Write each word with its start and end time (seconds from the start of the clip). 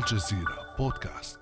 الجزيرة 0.00 0.56
بودكاست. 0.78 1.38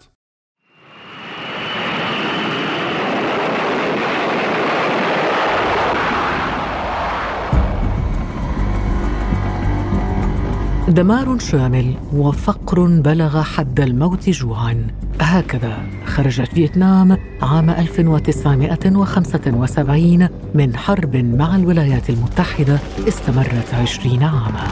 دمار 10.88 11.38
شامل 11.38 11.94
وفقر 12.12 12.86
بلغ 12.86 13.42
حد 13.42 13.80
الموت 13.80 14.30
جوعا. 14.30 14.86
هكذا 15.20 15.78
خرجت 16.06 16.54
فيتنام 16.54 17.18
عام 17.42 17.70
1975 17.70 20.28
من 20.54 20.76
حرب 20.76 21.16
مع 21.16 21.56
الولايات 21.56 22.10
المتحدة 22.10 22.78
استمرت 23.08 23.74
عشرين 23.74 24.22
عاما. 24.22 24.68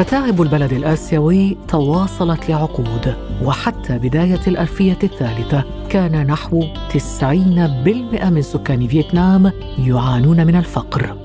متاعب 0.00 0.42
البلد 0.42 0.72
الآسيوي 0.72 1.56
تواصلت 1.68 2.48
لعقود 2.48 3.14
وحتى 3.42 3.98
بداية 3.98 4.40
الألفية 4.46 4.98
الثالثة 5.02 5.64
كان 5.88 6.26
نحو 6.26 6.62
90% 6.92 7.24
من 8.24 8.42
سكان 8.42 8.86
فيتنام 8.86 9.52
يعانون 9.78 10.46
من 10.46 10.56
الفقر. 10.56 11.16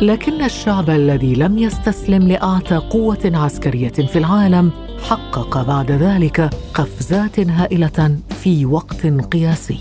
لكن 0.00 0.44
الشعب 0.44 0.90
الذي 0.90 1.34
لم 1.34 1.58
يستسلم 1.58 2.28
لاعتى 2.28 2.76
قوة 2.76 3.32
عسكرية 3.34 3.88
في 3.88 4.18
العالم 4.18 4.70
حقق 5.08 5.62
بعد 5.62 5.90
ذلك 5.90 6.50
قفزات 6.74 7.40
هائلة 7.40 8.18
في 8.42 8.66
وقت 8.66 9.06
قياسي. 9.06 9.80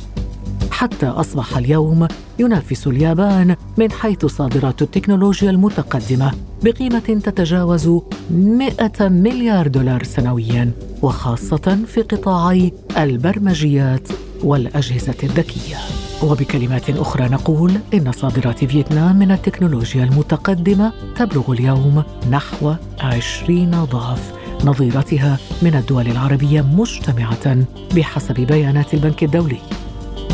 حتى 0.71 1.07
أصبح 1.07 1.57
اليوم 1.57 2.07
ينافس 2.39 2.87
اليابان 2.87 3.55
من 3.77 3.91
حيث 3.91 4.25
صادرات 4.25 4.81
التكنولوجيا 4.81 5.49
المتقدمة 5.49 6.31
بقيمة 6.63 6.99
تتجاوز 6.99 8.01
100 8.31 8.71
مليار 9.01 9.67
دولار 9.67 10.03
سنويا 10.03 10.71
وخاصة 11.01 11.77
في 11.87 12.01
قطاعي 12.01 12.73
البرمجيات 12.97 14.07
والأجهزة 14.43 15.15
الذكية. 15.23 15.77
وبكلمات 16.23 16.89
أخرى 16.89 17.29
نقول 17.29 17.73
إن 17.93 18.11
صادرات 18.11 18.65
فيتنام 18.65 19.19
من 19.19 19.31
التكنولوجيا 19.31 20.03
المتقدمة 20.03 20.93
تبلغ 21.15 21.51
اليوم 21.51 22.03
نحو 22.31 22.73
عشرين 22.99 23.71
ضعف 23.71 24.33
نظيرتها 24.65 25.37
من 25.61 25.75
الدول 25.75 26.07
العربية 26.07 26.61
مجتمعة 26.61 27.57
بحسب 27.95 28.33
بيانات 28.33 28.93
البنك 28.93 29.23
الدولي. 29.23 29.76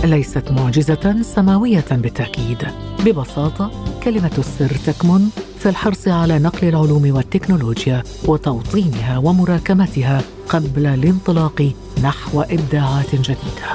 ليست 0.03 0.51
معجزة 0.51 1.15
سماوية 1.21 1.85
بالتأكيد. 1.91 2.67
ببساطة 3.05 3.71
كلمة 4.03 4.31
السر 4.37 4.75
تكمن 4.85 5.29
في 5.59 5.69
الحرص 5.69 6.07
على 6.07 6.39
نقل 6.39 6.67
العلوم 6.67 7.15
والتكنولوجيا 7.15 8.03
وتوطينها 8.25 9.17
ومراكمتها 9.17 10.21
قبل 10.49 10.85
الانطلاق 10.85 11.71
نحو 12.03 12.41
إبداعات 12.41 13.15
جديدة. 13.15 13.69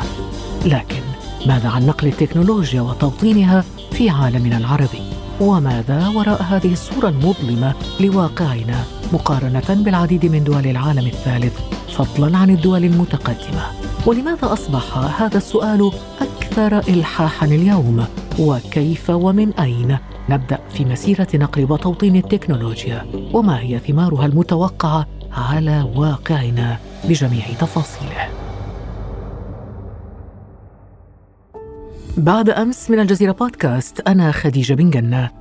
لكن 0.64 1.02
ماذا 1.46 1.68
عن 1.68 1.86
نقل 1.86 2.08
التكنولوجيا 2.08 2.80
وتوطينها 2.80 3.64
في 3.92 4.10
عالمنا 4.10 4.58
العربي؟ 4.58 5.02
وماذا 5.40 6.08
وراء 6.08 6.42
هذه 6.42 6.72
الصورة 6.72 7.08
المظلمة 7.08 7.74
لواقعنا 8.00 8.84
مقارنة 9.12 9.82
بالعديد 9.84 10.26
من 10.26 10.44
دول 10.44 10.66
العالم 10.66 11.06
الثالث؟ 11.06 11.77
فضلا 11.88 12.38
عن 12.38 12.50
الدول 12.50 12.84
المتقدمة. 12.84 13.62
ولماذا 14.06 14.52
أصبح 14.52 14.98
هذا 14.98 15.36
السؤال 15.36 15.90
أكثر 16.20 16.78
الحاحا 16.78 17.46
اليوم؟ 17.46 18.04
وكيف 18.38 19.10
ومن 19.10 19.52
أين؟ 19.52 19.98
نبدأ 20.28 20.58
في 20.74 20.84
مسيرة 20.84 21.28
نقل 21.34 21.72
وتوطين 21.72 22.16
التكنولوجيا. 22.16 23.06
وما 23.32 23.60
هي 23.60 23.78
ثمارها 23.78 24.26
المتوقعة 24.26 25.06
على 25.32 25.92
واقعنا؟ 25.96 26.78
بجميع 27.04 27.44
تفاصيله. 27.60 28.28
بعد 32.16 32.50
أمس 32.50 32.90
من 32.90 33.00
الجزيرة 33.00 33.32
بودكاست 33.32 34.08
أنا 34.08 34.32
خديجة 34.32 34.74
بن 34.74 34.90
جنة. 34.90 35.37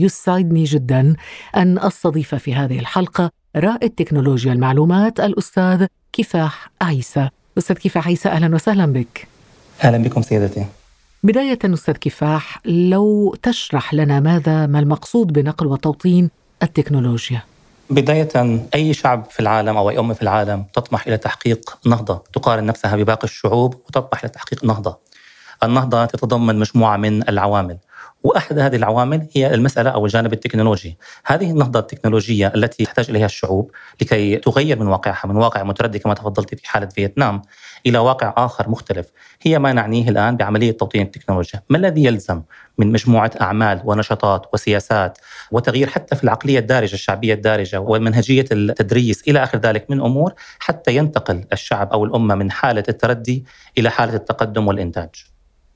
يسعدني 0.00 0.64
جدا 0.64 1.16
أن 1.56 1.78
أستضيف 1.78 2.34
في 2.34 2.54
هذه 2.54 2.78
الحلقة 2.78 3.30
رائد 3.56 3.90
تكنولوجيا 3.90 4.52
المعلومات 4.52 5.20
الأستاذ 5.20 5.86
كفاح 6.12 6.70
عيسى. 6.82 7.28
أستاذ 7.58 7.76
كفاح 7.76 8.06
عيسى 8.06 8.28
أهلا 8.28 8.54
وسهلا 8.54 8.86
بك. 8.86 9.28
أهلا 9.84 9.98
بكم 9.98 10.22
سيدتي. 10.22 10.66
بداية 11.22 11.58
أستاذ 11.64 11.94
كفاح 11.94 12.60
لو 12.64 13.34
تشرح 13.42 13.94
لنا 13.94 14.20
ماذا 14.20 14.66
ما 14.66 14.78
المقصود 14.78 15.32
بنقل 15.32 15.66
وتوطين 15.66 16.30
التكنولوجيا؟ 16.62 17.42
بداية 17.90 18.60
أي 18.74 18.92
شعب 18.92 19.26
في 19.30 19.40
العالم 19.40 19.76
أو 19.76 19.90
أي 19.90 19.98
أمة 19.98 20.14
في 20.14 20.22
العالم 20.22 20.64
تطمح 20.74 21.06
إلى 21.06 21.16
تحقيق 21.16 21.78
نهضة؟ 21.86 22.22
تقارن 22.32 22.66
نفسها 22.66 22.96
بباقي 22.96 23.24
الشعوب 23.24 23.74
وتطمح 23.74 24.20
إلى 24.20 24.28
تحقيق 24.28 24.64
نهضة. 24.64 24.98
النهضة 25.62 26.04
تتضمن 26.04 26.58
مجموعة 26.58 26.96
من 26.96 27.28
العوامل. 27.28 27.78
وأحد 28.22 28.58
هذه 28.58 28.76
العوامل 28.76 29.28
هي 29.36 29.54
المسألة 29.54 29.90
أو 29.90 30.06
الجانب 30.06 30.32
التكنولوجي، 30.32 30.98
هذه 31.26 31.50
النهضة 31.50 31.78
التكنولوجية 31.78 32.52
التي 32.54 32.84
تحتاج 32.84 33.10
إليها 33.10 33.26
الشعوب 33.26 33.70
لكي 34.00 34.36
تغير 34.36 34.78
من 34.78 34.86
واقعها 34.86 35.26
من 35.26 35.36
واقع 35.36 35.62
متردي 35.62 35.98
كما 35.98 36.14
تفضلت 36.14 36.54
في 36.54 36.68
حالة 36.68 36.86
فيتنام 36.86 37.42
إلى 37.86 37.98
واقع 37.98 38.34
آخر 38.36 38.68
مختلف، 38.68 39.06
هي 39.42 39.58
ما 39.58 39.72
نعنيه 39.72 40.08
الآن 40.08 40.36
بعملية 40.36 40.70
توطين 40.70 41.02
التكنولوجيا، 41.02 41.62
ما 41.70 41.78
الذي 41.78 42.04
يلزم 42.04 42.42
من 42.78 42.92
مجموعة 42.92 43.30
أعمال 43.40 43.82
ونشاطات 43.84 44.46
وسياسات 44.52 45.18
وتغيير 45.50 45.88
حتى 45.90 46.16
في 46.16 46.24
العقلية 46.24 46.58
الدارجة 46.58 46.94
الشعبية 46.94 47.34
الدارجة 47.34 47.80
ومنهجية 47.80 48.44
التدريس 48.52 49.22
إلى 49.28 49.42
آخر 49.42 49.58
ذلك 49.58 49.90
من 49.90 50.00
أمور 50.00 50.34
حتى 50.58 50.96
ينتقل 50.96 51.44
الشعب 51.52 51.92
أو 51.92 52.04
الأمة 52.04 52.34
من 52.34 52.50
حالة 52.50 52.84
التردي 52.88 53.44
إلى 53.78 53.90
حالة 53.90 54.14
التقدم 54.14 54.68
والإنتاج. 54.68 55.10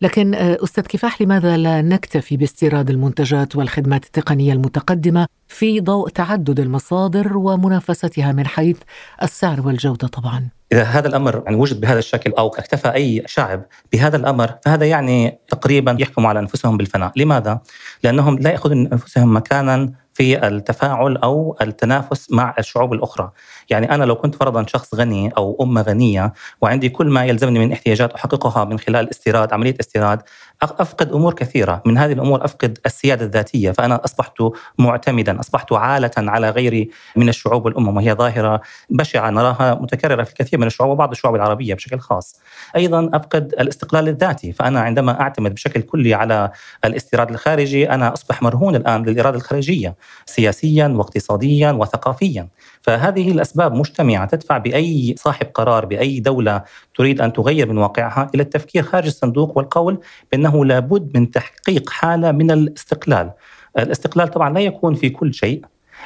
لكن 0.04 0.34
آه، 0.34 0.58
أستاذ 0.64 0.84
كفاح 0.84 1.22
لماذا 1.22 1.56
لا 1.56 1.82
نكتفي 1.82 2.36
باستيراد 2.36 2.90
المنتجات 2.90 3.56
والخدمات 3.56 4.04
التقنية 4.04 4.52
المتقدمة 4.52 5.26
في 5.48 5.80
ضوء 5.80 6.08
تعدد 6.08 6.60
المصادر 6.60 7.36
ومنافستها 7.36 8.32
من 8.32 8.46
حيث 8.46 8.76
السعر 9.22 9.60
والجودة 9.66 10.08
طبعا 10.08 10.48
إذا 10.72 10.82
هذا 10.82 11.08
الأمر 11.08 11.42
يعني 11.44 11.56
وجد 11.56 11.80
بهذا 11.80 11.98
الشكل 11.98 12.32
أو 12.38 12.48
اكتفى 12.48 12.94
أي 12.94 13.22
شعب 13.26 13.62
بهذا 13.92 14.16
الأمر 14.16 14.54
فهذا 14.64 14.86
يعني 14.86 15.38
تقريبا 15.48 15.96
يحكم 16.00 16.26
على 16.26 16.38
أنفسهم 16.38 16.76
بالفناء 16.76 17.12
لماذا؟ 17.16 17.60
لأنهم 18.02 18.38
لا 18.38 18.50
يأخذون 18.50 18.86
أنفسهم 18.86 19.36
مكانا 19.36 19.92
في 20.14 20.46
التفاعل 20.46 21.16
أو 21.16 21.56
التنافس 21.60 22.32
مع 22.32 22.54
الشعوب 22.58 22.92
الأخرى، 22.92 23.30
يعني 23.70 23.94
أنا 23.94 24.04
لو 24.04 24.14
كنت 24.14 24.34
فرضا 24.34 24.66
شخص 24.66 24.94
غني 24.94 25.32
أو 25.36 25.58
أمة 25.62 25.82
غنية 25.82 26.32
وعندي 26.60 26.88
كل 26.88 27.06
ما 27.06 27.24
يلزمني 27.24 27.58
من 27.58 27.72
احتياجات 27.72 28.12
أحققها 28.12 28.64
من 28.64 28.78
خلال 28.78 29.10
استيراد 29.10 29.52
عملية 29.52 29.74
استيراد، 29.80 30.22
أفقد 30.62 31.12
أمور 31.12 31.34
كثيرة، 31.34 31.82
من 31.86 31.98
هذه 31.98 32.12
الأمور 32.12 32.44
أفقد 32.44 32.78
السيادة 32.86 33.24
الذاتية، 33.24 33.70
فأنا 33.70 34.04
أصبحت 34.04 34.34
معتمدا، 34.78 35.40
أصبحت 35.40 35.72
عالة 35.72 36.10
على 36.18 36.50
غيري 36.50 36.90
من 37.16 37.28
الشعوب 37.28 37.64
والامم 37.64 37.96
وهي 37.96 38.14
ظاهرة 38.14 38.60
بشعة 38.90 39.30
نراها 39.30 39.74
متكررة 39.74 40.22
في 40.22 40.30
الكثير 40.30 40.58
من 40.58 40.66
الشعوب 40.66 40.90
وبعض 40.90 41.10
الشعوب 41.10 41.34
العربية 41.34 41.74
بشكل 41.74 41.98
خاص. 41.98 42.40
أيضا 42.76 43.10
أفقد 43.14 43.54
الاستقلال 43.60 44.08
الذاتي، 44.08 44.52
فأنا 44.52 44.80
عندما 44.80 45.20
أعتمد 45.20 45.54
بشكل 45.54 45.82
كلي 45.82 46.14
على 46.14 46.50
الاستيراد 46.84 47.30
الخارجي 47.30 47.90
أنا 47.90 48.12
أصبح 48.12 48.42
مرهون 48.42 48.76
الآن 48.76 49.02
للإرادة 49.02 49.36
الخارجية. 49.36 49.94
سياسيا 50.26 50.88
واقتصاديا 50.88 51.70
وثقافيا 51.70 52.48
فهذه 52.82 53.30
الأسباب 53.30 53.74
مجتمعة 53.74 54.26
تدفع 54.26 54.58
بأي 54.58 55.14
صاحب 55.18 55.46
قرار 55.54 55.84
بأي 55.84 56.20
دولة 56.20 56.62
تريد 56.94 57.20
أن 57.20 57.32
تغير 57.32 57.68
من 57.68 57.78
واقعها 57.78 58.30
إلى 58.34 58.42
التفكير 58.42 58.82
خارج 58.82 59.06
الصندوق 59.06 59.58
والقول 59.58 60.00
بأنه 60.32 60.64
لابد 60.64 61.16
من 61.16 61.30
تحقيق 61.30 61.90
حالة 61.90 62.32
من 62.32 62.50
الاستقلال. 62.50 63.30
الاستقلال 63.78 64.28
طبعا 64.28 64.52
لا 64.52 64.60
يكون 64.60 64.94
في 64.94 65.10
كل 65.10 65.34
شيء 65.34 65.64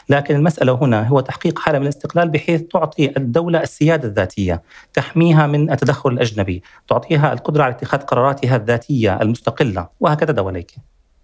لكن 0.09 0.37
المسألة 0.37 0.73
هنا 0.73 1.09
هو 1.09 1.21
تحقيق 1.21 1.59
حالة 1.59 1.79
من 1.79 1.85
الاستقلال 1.85 2.29
بحيث 2.29 2.63
تعطي 2.63 3.13
الدولة 3.17 3.63
السيادة 3.63 4.09
الذاتية 4.09 4.63
تحميها 4.93 5.47
من 5.47 5.71
التدخل 5.71 6.11
الأجنبي 6.11 6.63
تعطيها 6.89 7.33
القدرة 7.33 7.63
على 7.63 7.75
اتخاذ 7.75 8.01
قراراتها 8.01 8.57
الذاتية 8.57 9.23
المستقلة 9.23 9.89
وهكذا 10.01 10.33
دواليك 10.33 10.75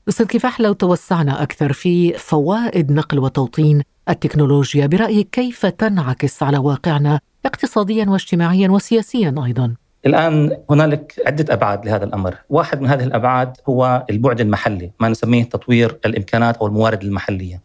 أستاذ 0.09 0.27
كفاح 0.27 0.61
لو 0.61 0.73
توسعنا 0.73 1.43
أكثر 1.43 1.73
في 1.73 2.13
فوائد 2.13 2.93
نقل 2.93 3.19
وتوطين 3.19 3.83
التكنولوجيا 4.09 4.87
برأيك 4.87 5.29
كيف 5.31 5.67
تنعكس 5.67 6.43
على 6.43 6.59
واقعنا 6.59 7.21
اقتصاديا 7.47 8.07
واجتماعيا 8.09 8.69
وسياسيا 8.69 9.35
أيضا؟ 9.45 9.75
الآن 10.07 10.57
هنالك 10.71 11.15
عدة 11.27 11.55
أبعاد 11.55 11.87
لهذا 11.87 12.05
الأمر 12.05 12.35
واحد 12.51 12.81
من 12.81 12.89
هذه 12.89 13.05
الأبعاد 13.05 13.57
هو 13.69 14.07
البعد 14.11 14.41
المحلي 14.41 14.91
ما 15.01 15.09
نسميه 15.09 15.45
تطوير 15.45 15.99
الإمكانات 16.07 16.57
أو 16.57 16.67
الموارد 16.67 17.03
المحلية 17.03 17.61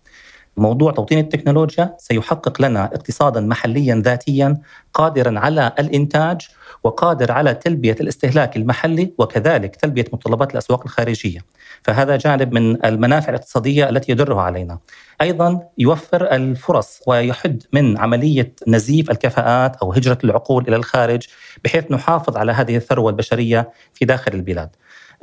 موضوع 0.58 0.92
توطين 0.92 1.20
التكنولوجيا 1.20 1.96
سيحقق 1.98 2.62
لنا 2.62 2.86
اقتصادا 2.86 3.42
محليا 3.42 3.96
ذاتيا 3.96 4.58
قادرا 4.94 5.40
على 5.40 5.72
الإنتاج 5.80 6.48
وقادر 6.84 7.32
على 7.32 7.54
تلبية 7.54 7.96
الاستهلاك 8.02 8.58
المحلي 8.58 9.14
وكذلك 9.18 9.76
تلبية 9.76 10.06
متطلبات 10.14 10.52
الأسواق 10.52 10.84
الخارجية. 10.84 11.40
فهذا 11.84 12.16
جانب 12.16 12.54
من 12.54 12.86
المنافع 12.86 13.30
الاقتصادية 13.30 13.90
التي 13.90 14.12
يدرها 14.12 14.42
علينا. 14.42 14.80
أيضا 15.22 15.62
يوفر 15.78 16.32
الفرص 16.36 17.00
ويحد 17.08 17.64
من 17.74 17.98
عملية 17.98 18.54
نزيف 18.68 19.12
الكفاءات 19.12 19.76
أو 19.76 19.94
هجرة 19.94 20.18
العقول 20.24 20.68
إلى 20.68 20.76
الخارج 20.76 21.28
بحيث 21.64 21.92
نحافظ 21.92 22.38
على 22.38 22.52
هذه 22.52 22.76
الثروة 22.76 23.10
البشرية 23.10 23.72
في 23.94 24.06
داخل 24.06 24.32
البلاد. 24.34 24.70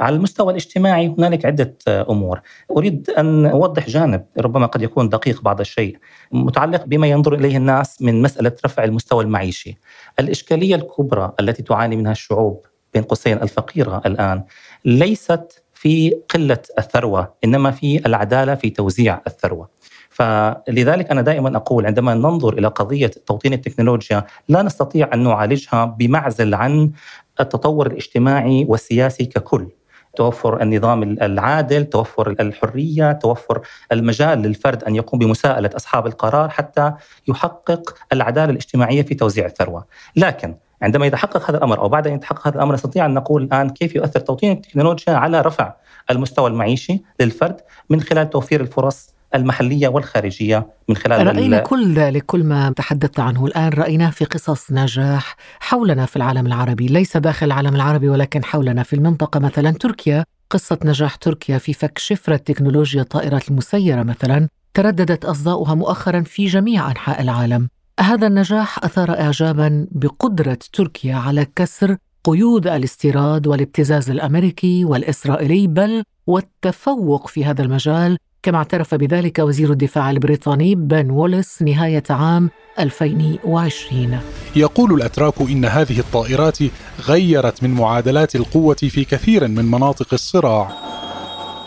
على 0.01 0.17
المستوى 0.17 0.51
الاجتماعي 0.51 1.15
هنالك 1.19 1.47
عدة 1.47 1.77
أمور. 1.89 2.41
أريد 2.71 3.11
أن 3.11 3.47
أوضح 3.47 3.89
جانب 3.89 4.25
ربما 4.39 4.67
قد 4.67 4.83
يكون 4.83 5.09
دقيق 5.09 5.43
بعض 5.43 5.61
الشيء 5.61 5.99
متعلق 6.33 6.85
بما 6.85 7.07
ينظر 7.07 7.35
إليه 7.35 7.57
الناس 7.57 8.03
من 8.03 8.23
مسألة 8.23 8.53
رفع 8.65 8.85
المستوى 8.85 9.25
المعيشي. 9.25 9.79
الإشكالية 10.21 10.75
الكبرى 10.75 11.33
التي 11.41 11.63
تعاني 11.63 11.97
منها 11.97 12.13
الشعوب 12.13 12.67
بين 12.95 13.03
قوسين 13.03 13.43
الفقيرة 13.43 14.03
الآن 14.07 14.45
ليست 14.85 15.63
في 15.75 16.11
قلة 16.35 16.59
الثروة 16.79 17.35
إنما 17.45 17.71
في 17.71 18.07
العدالة 18.07 18.55
في 18.55 18.71
توزيع 18.71 19.21
الثروة. 19.27 19.69
فلذلك 20.11 21.11
أنا 21.11 21.23
دائما 21.23 21.57
أقول 21.57 21.87
عندما 21.87 22.15
ننظر 22.15 22.59
إلى 22.59 22.69
قضية 22.69 23.07
توطين 23.07 23.53
التكنولوجيا 23.53 24.25
لا 24.49 24.63
نستطيع 24.63 25.11
أن 25.15 25.23
نعالجها 25.23 25.85
بمعزل 25.85 26.55
عن 26.55 26.91
التطور 27.41 27.87
الاجتماعي 27.87 28.65
والسياسي 28.69 29.25
ككل. 29.25 29.69
توفر 30.17 30.63
النظام 30.63 31.03
العادل 31.03 31.85
توفر 31.85 32.31
الحرية 32.41 33.13
توفر 33.13 33.61
المجال 33.93 34.39
للفرد 34.39 34.85
أن 34.85 34.97
يقوم 34.97 35.19
بمساءلة 35.19 35.71
أصحاب 35.77 36.07
القرار 36.07 36.49
حتى 36.49 36.93
يحقق 37.29 37.95
العدالة 38.13 38.51
الاجتماعية 38.51 39.03
في 39.03 39.15
توزيع 39.15 39.47
الثروة. 39.47 39.85
لكن 40.17 40.55
عندما 40.83 41.07
يتحقق 41.07 41.51
هذا 41.51 41.59
الأمر 41.59 41.79
أو 41.79 41.89
بعد 41.89 42.07
أن 42.07 42.15
يتحقق 42.15 42.47
هذا 42.47 42.57
الأمر 42.57 42.75
نستطيع 42.75 43.07
أن 43.07 43.15
نقول 43.15 43.43
الآن 43.43 43.71
كيف 43.71 43.97
يؤثر 43.97 44.21
توطين 44.21 44.53
التكنولوجيا 44.53 45.15
على 45.15 45.41
رفع 45.41 45.73
المستوى 46.11 46.51
المعيشي 46.51 47.03
للفرد 47.21 47.61
من 47.91 48.01
خلال 48.01 48.31
توفير 48.31 48.61
الفرص 48.61 49.16
المحلية 49.37 49.89
والخارجية 49.89 50.67
من 50.89 50.97
خلال 50.97 51.27
رأينا 51.27 51.59
كل 51.59 51.95
ذلك 51.95 52.27
كل 52.27 52.45
ما 52.45 52.71
تحدثت 52.71 53.21
عنه 53.21 53.47
الآن 53.47 53.69
رأيناه 53.69 54.11
في 54.11 54.25
قصص 54.25 54.73
نجاح 54.73 55.37
حولنا 55.61 56.07
في 56.07 56.17
العالم 56.17 56.47
العربي. 56.47 56.87
ليس 56.87 57.17
داخل 57.17 57.47
العالم 57.47 57.75
العربي 57.75 58.09
ولكن 58.09 58.45
حولنا 58.45 58.83
في 58.83 58.97
المنطقة 58.97 59.41
مثلا 59.41 59.71
تركيا. 59.71 60.25
قصة 60.51 60.79
نجاح 60.85 61.15
تركيا 61.15 61.59
في 61.59 61.73
فك 61.73 61.99
شفرة 61.99 62.37
تكنولوجيا 62.37 63.03
الطائرات 63.03 63.51
المسيرة 63.51 64.03
مثلا 64.03 64.49
ترددت 64.75 65.25
أصداؤها 65.25 65.75
مؤخرا 65.75 66.21
في 66.21 66.47
جميع 66.47 66.91
أنحاء 66.91 67.23
العالم. 67.23 67.69
هذا 68.01 68.27
النجاح 68.27 68.85
أثار 68.85 69.11
إعجابا 69.11 69.87
بقدرة 69.91 70.59
تركيا 70.73 71.15
على 71.15 71.47
كسر 71.57 71.97
قيود 72.25 72.67
الاستيراد 72.67 73.47
والابتزاز 73.47 74.11
الأمريكي 74.11 74.85
والإسرائيلي 74.85 75.67
بل 75.67 76.03
والتفوق 76.27 77.29
في 77.29 77.45
هذا 77.45 77.63
المجال 77.63 78.19
كما 78.47 78.59
اعترف 78.59 78.95
بذلك 78.95 79.39
وزير 79.39 79.73
الدفاع 79.73 80.11
البريطاني 80.11 80.75
بن 80.75 81.11
وولس 81.11 81.63
نهاية 81.63 82.03
عام 82.11 82.51
2020 82.79 84.19
يقول 84.57 84.93
الأتراك 84.93 85.41
إن 85.41 85.65
هذه 85.65 85.99
الطائرات 85.99 86.59
غيرت 87.01 87.63
من 87.63 87.71
معادلات 87.71 88.37
القوة 88.37 88.75
في 88.75 89.05
كثير 89.05 89.49
من 89.49 89.65
مناطق 89.65 90.07
الصراع. 90.13 90.71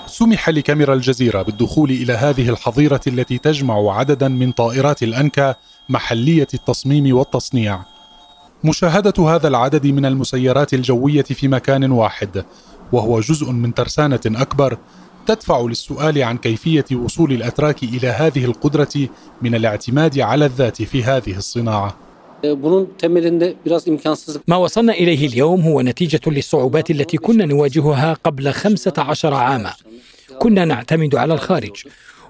سمح 0.08 0.50
لكاميرا 0.50 0.94
الجزيرة 0.94 1.42
بالدخول 1.42 1.90
إلى 1.92 2.14
هذه 2.14 2.50
الحظيرة 2.50 3.02
التي 3.08 3.38
تجمع 3.38 3.98
عددا 3.98 4.28
من 4.28 4.52
طائرات 4.52 5.04
الأنكا 5.04 5.56
محلية 5.90 6.48
التصميم 6.54 7.18
والتصنيع. 7.18 7.80
مشاهدة 8.64 9.36
هذا 9.36 9.48
العدد 9.48 9.88
من 9.88 10.06
المسيرات 10.06 10.74
الجوية 10.74 11.24
في 11.24 11.48
مكان 11.48 11.92
واحد 11.92 12.46
وهو 12.92 13.20
جزء 13.20 13.52
من 13.52 13.74
ترسانة 13.74 14.22
أكبر 14.26 14.78
تدفع 15.30 15.62
للسؤال 15.62 16.24
عن 16.24 16.38
كيفية 16.38 16.86
وصول 16.92 17.32
الأتراك 17.32 17.84
إلى 17.84 18.08
هذه 18.08 18.46
القدرة 18.46 19.10
من 19.42 19.56
الاعتماد 19.56 20.20
على 20.20 20.46
الذات 20.46 20.82
في 20.82 21.04
هذه 21.04 21.38
الصناعة. 21.38 21.98
ما 24.48 24.56
وصلنا 24.56 24.94
إليه 24.94 25.28
اليوم 25.28 25.62
هو 25.62 25.82
نتيجة 25.82 26.22
للصعوبات 26.28 26.92
التي 26.92 27.18
كنا 27.18 27.46
نواجهها 27.46 28.14
قبل 28.24 28.52
خمسة 28.52 28.94
عشر 28.98 29.34
عاما. 29.34 29.74
كنا 30.40 30.66
نعتمد 30.66 31.16
على 31.16 31.34
الخارج. 31.34 31.86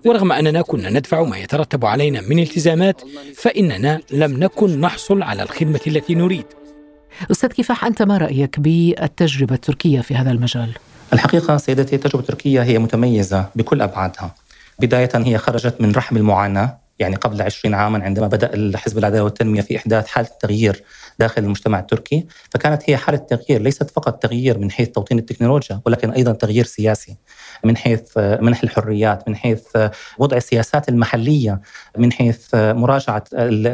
ورغم 0.06 0.32
أننا 0.32 0.62
كنا 0.62 0.90
ندفع 0.90 1.24
ما 1.24 1.38
يترتب 1.38 1.86
علينا 1.86 2.22
من 2.22 2.40
التزامات 2.40 3.02
فإننا 3.36 4.02
لم 4.12 4.40
نكن 4.44 4.82
نحصل 4.82 5.22
على 5.22 5.44
الخدمة 5.44 5.82
التي 5.88 6.16
نريد. 6.16 6.46
أستاذ 7.32 7.50
كفاح 7.50 7.86
أنت 7.86 8.02
ما 8.02 8.18
رأيك 8.18 8.60
بالتجربة 8.60 9.56
التركية 9.56 10.02
في 10.02 10.16
هذا 10.16 10.32
المجال؟ 10.32 10.70
الحقيقة 11.14 11.58
سيدتي 11.58 11.96
التجربة 11.96 12.20
التركية 12.20 12.64
هي 12.64 12.80
متميزة 12.80 13.46
بكل 13.56 13.82
أبعادها. 13.82 14.36
بداية 14.80 15.10
هي 15.16 15.38
خرجت 15.38 15.82
من 15.82 15.92
رحم 15.92 16.18
المعاناة 16.18 16.79
يعني 17.00 17.16
قبل 17.16 17.42
20 17.42 17.76
عاما 17.76 18.04
عندما 18.04 18.28
بدأ 18.28 18.78
حزب 18.78 18.98
العدالة 18.98 19.24
والتنمية 19.24 19.62
في 19.62 19.78
إحداث 19.78 20.08
حالة 20.08 20.30
تغيير 20.40 20.84
داخل 21.20 21.44
المجتمع 21.44 21.80
التركي 21.80 22.28
فكانت 22.52 22.90
هي 22.90 22.98
حالة 22.98 23.18
تغيير 23.18 23.62
ليست 23.62 23.90
فقط 23.90 24.24
تغيير 24.24 24.58
من 24.58 24.72
حيث 24.72 24.90
توطين 24.90 25.20
التكنولوجيا 25.20 25.82
ولكن 25.86 26.12
أيضا 26.12 26.32
تغيير 26.32 26.66
سياسي 26.66 27.18
من 27.64 27.78
حيث 27.78 28.18
منح 28.18 28.64
الحريات 28.64 29.28
من 29.28 29.36
حيث 29.36 29.64
وضع 30.18 30.38
السياسات 30.38 30.90
المحلية 30.90 31.62
من 31.98 32.12
حيث 32.12 32.56
مراجعة 32.56 33.24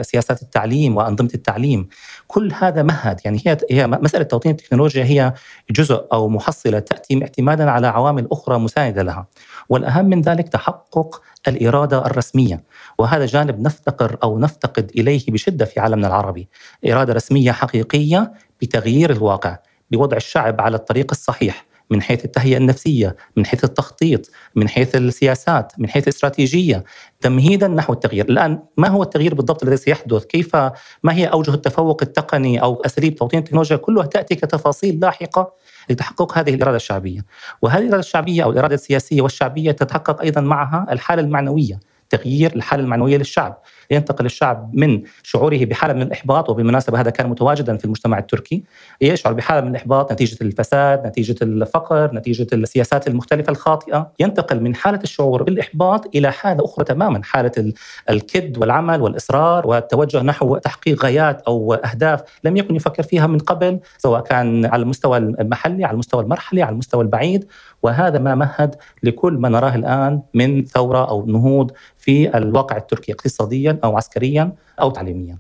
سياسات 0.01 0.41
التعليم 0.41 0.97
وأنظمة 0.97 1.29
التعليم. 1.33 1.87
كل 2.27 2.53
هذا 2.53 2.83
مهد 2.83 3.19
يعني 3.25 3.41
هي 3.45 3.57
هي 3.71 3.87
مسألة 3.87 4.23
توطين 4.23 4.51
التكنولوجيا 4.51 5.03
هي 5.03 5.33
جزء 5.71 6.05
أو 6.13 6.29
محصلة 6.29 6.79
تأتي 6.79 7.21
اعتمادا 7.21 7.71
على 7.71 7.87
عوامل 7.87 8.27
أخرى 8.31 8.59
مساندة 8.59 9.03
لها. 9.03 9.27
والأهم 9.69 10.05
من 10.05 10.21
ذلك 10.21 10.49
تحقق 10.49 11.21
الإرادة 11.47 12.05
الرسمية 12.05 12.63
وهذا 12.97 13.25
جانب 13.25 13.59
نفتقر 13.59 14.17
أو 14.23 14.39
نفتقد 14.39 14.91
إليه 14.95 15.25
بشدة 15.27 15.65
في 15.65 15.79
عالمنا 15.79 16.07
العربي. 16.07 16.49
إرادة 16.87 17.13
رسمية 17.13 17.51
حقيقية 17.51 18.33
بتغيير 18.61 19.11
الواقع 19.11 19.57
بوضع 19.91 20.17
الشعب 20.17 20.61
على 20.61 20.75
الطريق 20.77 21.07
الصحيح. 21.11 21.65
من 21.89 22.01
حيث 22.01 22.25
التهيئة 22.25 22.57
النفسية 22.57 23.15
من 23.35 23.45
حيث 23.45 23.63
التخطيط 23.63 24.31
من 24.55 24.69
حيث 24.69 24.95
السياسات 24.95 25.73
من 25.77 25.89
حيث 25.89 26.03
الاستراتيجية. 26.03 26.83
تمهيدا 27.21 27.67
نحو 27.67 27.93
التغيير. 27.93 28.29
الآن 28.29 28.59
ما 28.77 28.87
هو 28.87 29.03
التغيير 29.03 29.35
بالضبط 29.35 29.63
الذي 29.63 29.77
سيحدث؟ 29.77 30.25
كيف 30.25 30.55
ما 31.03 31.13
هي 31.13 31.25
أوجه 31.25 31.53
التفوق 31.53 32.03
التقني 32.03 32.61
أو 32.61 32.81
أساليب 32.85 33.15
توطين 33.15 33.39
التكنولوجيا 33.39 33.77
كلها 33.77 34.05
تأتي 34.05 34.35
كتفاصيل 34.35 34.99
لاحقة 34.99 35.53
لتحقق 35.89 36.37
هذه 36.37 36.53
الإرادة 36.53 36.75
الشعبية؟ 36.75 37.25
وهذه 37.61 37.81
الإرادة 37.81 37.99
الشعبية 37.99 38.43
أو 38.43 38.51
الإرادة 38.51 38.75
السياسية 38.75 39.21
والشعبية 39.21 39.71
تتحقق 39.71 40.21
أيضا 40.21 40.41
معها 40.41 40.87
الحالة 40.91 41.21
المعنوية. 41.21 41.79
تغيير 42.17 42.55
الحالة 42.55 42.83
المعنوية 42.83 43.17
للشعب 43.17 43.61
ينتقل 43.91 44.25
الشعب 44.25 44.69
من 44.73 45.01
شعوره 45.23 45.65
بحالة 45.65 45.93
من 45.93 46.01
الإحباط 46.01 46.49
وبالمناسبة 46.49 47.01
هذا 47.01 47.09
كان 47.09 47.29
متواجدا 47.29 47.77
في 47.77 47.85
المجتمع 47.85 48.19
التركي 48.19 48.63
يشعر 49.01 49.33
بحالة 49.33 49.61
من 49.61 49.67
الإحباط 49.67 50.11
نتيجة 50.11 50.37
الفساد 50.41 51.07
نتيجة 51.07 51.35
الفقر 51.41 52.13
نتيجة 52.13 52.47
السياسات 52.53 53.07
المختلفة 53.07 53.51
الخاطئة 53.51 54.11
ينتقل 54.19 54.59
من 54.59 54.75
حالة 54.75 54.99
الشعور 55.03 55.43
بالإحباط 55.43 56.15
إلى 56.15 56.31
حالة 56.31 56.65
أخرى 56.65 56.85
تماما 56.85 57.23
حالة 57.23 57.73
الكد 58.09 58.57
والعمل 58.57 59.01
والإصرار 59.01 59.67
والتوجه 59.67 60.21
نحو 60.21 60.57
تحقيق 60.57 61.03
غايات 61.03 61.41
أو 61.41 61.73
أهداف 61.73 62.21
لم 62.43 62.57
يكن 62.57 62.75
يفكر 62.75 63.03
فيها 63.03 63.27
من 63.27 63.39
قبل 63.39 63.79
سواء 63.97 64.21
كان 64.21 64.65
على 64.65 64.83
المستوى 64.83 65.17
المحلي 65.17 65.85
على 65.85 65.93
المستوى 65.93 66.23
المرحلي 66.23 66.61
على 66.61 66.73
المستوى 66.73 67.03
البعيد. 67.03 67.47
وهذا 67.83 68.19
ما 68.19 68.35
مهد 68.35 68.75
لكل 69.03 69.33
ما 69.33 69.49
نراه 69.49 69.75
الآن 69.75 70.21
من 70.33 70.65
ثورة 70.65 71.09
أو 71.09 71.25
نهوض 71.25 71.71
في 71.97 72.37
الواقع 72.37 72.77
التركي 72.77 73.11
اقتصاديا 73.11 73.79
أو 73.83 73.97
عسكريا 73.97 74.51
أو 74.81 74.89
تعليميا. 74.89 75.37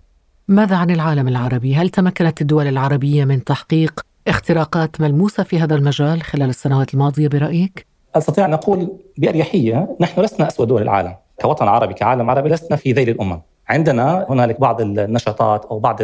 ماذا 0.47 0.75
عن 0.75 0.91
العالم 0.91 1.27
العربي؟ 1.27 1.75
هل 1.75 1.89
تمكنت 1.89 2.41
الدول 2.41 2.67
العربية 2.67 3.25
من 3.25 3.43
تحقيق 3.43 4.05
اختراقات 4.27 5.01
ملموسة 5.01 5.43
في 5.43 5.59
هذا 5.59 5.75
المجال 5.75 6.21
خلال 6.21 6.49
السنوات 6.49 6.93
الماضية 6.93 7.27
برأيك؟ 7.27 7.85
أستطيع 8.15 8.45
أن 8.45 8.53
أقول 8.53 8.97
بأريحية 9.17 9.97
نحن 10.01 10.21
لسنا 10.21 10.47
اسوء 10.47 10.65
دول 10.65 10.81
العالم، 10.81 11.15
كوطن 11.41 11.67
عربي 11.67 11.93
كعالم 11.93 12.29
عربي 12.29 12.49
لسنا 12.49 12.77
في 12.77 12.91
ذيل 12.91 13.09
الأمم. 13.09 13.41
عندنا 13.69 14.25
هنالك 14.29 14.59
بعض 14.59 14.81
النشاطات 14.81 15.65
أو 15.65 15.79
بعض 15.79 16.01